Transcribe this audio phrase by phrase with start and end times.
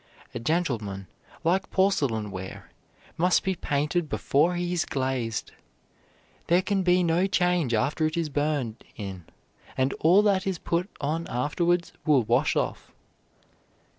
[0.33, 1.05] A gentleman,
[1.43, 2.71] like porcelain ware,
[3.17, 5.51] must be painted before he is glazed.
[6.47, 9.25] There can be no change after it is burned in,
[9.77, 12.91] and all that is put on afterwards will wash off.